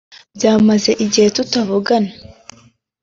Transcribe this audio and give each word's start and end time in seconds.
Byamaze 0.35 0.91
igihe 1.05 1.27
tutavugana 1.35 2.11